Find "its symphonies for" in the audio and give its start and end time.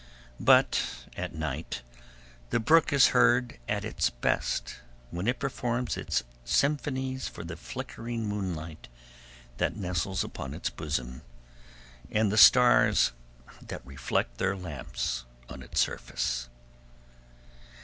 5.95-7.43